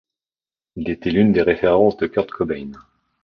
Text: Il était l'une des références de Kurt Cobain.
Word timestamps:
Il 0.77 0.89
était 0.89 1.11
l'une 1.11 1.31
des 1.31 1.43
références 1.43 1.95
de 1.97 2.07
Kurt 2.07 2.31
Cobain. 2.31 2.71